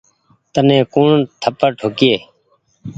[0.53, 2.17] تني ڪوڻ ٿپڙ ٺوڪيئي۔